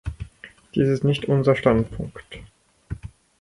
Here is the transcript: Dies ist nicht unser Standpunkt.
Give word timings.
Dies 0.73 0.89
ist 0.89 1.03
nicht 1.03 1.25
unser 1.25 1.55
Standpunkt. 1.55 2.23